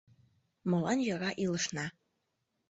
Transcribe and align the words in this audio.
Молан 0.69 0.99
йӧра 1.07 1.31
илышна? 1.43 1.85